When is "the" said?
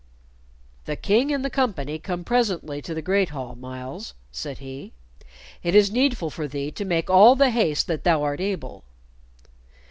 0.85-0.95, 1.45-1.51, 2.95-3.03, 7.35-7.51